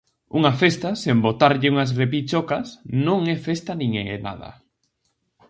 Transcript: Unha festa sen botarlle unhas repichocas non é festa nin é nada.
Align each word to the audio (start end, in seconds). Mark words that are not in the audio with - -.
Unha 0.37 0.51
festa 0.61 0.89
sen 1.03 1.17
botarlle 1.25 1.71
unhas 1.73 1.91
repichocas 2.01 2.67
non 3.05 3.19
é 3.35 3.37
festa 3.47 3.71
nin 3.81 3.91
é 4.15 4.17
nada. 4.27 4.49